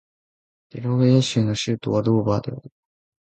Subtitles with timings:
[0.71, 2.71] デラウェア州の州都はドーバーである